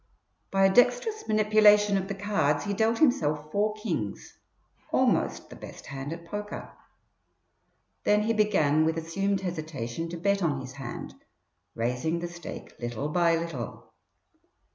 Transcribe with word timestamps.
By 0.49 0.65
a 0.65 0.73
dexterous 0.73 1.27
manipulation 1.27 1.95
of 1.95 2.07
the 2.07 2.15
cards 2.15 2.63
he 2.65 2.73
dealt 2.73 2.97
himself 2.97 3.51
four 3.51 3.75
kings, 3.75 4.33
almost 4.91 5.51
the 5.51 5.55
best 5.55 5.85
hand 5.85 6.11
at 6.11 6.25
poker. 6.25 6.75
Then 8.03 8.23
he 8.23 8.33
began 8.33 8.83
with 8.83 8.97
assumed 8.97 9.41
hesitation 9.41 10.09
to 10.09 10.17
bet 10.17 10.41
on 10.41 10.59
his 10.59 10.71
hand, 10.71 11.13
raising 11.75 12.17
the 12.17 12.27
stake 12.27 12.73
little 12.79 13.09
by 13.09 13.35
little. 13.37 13.91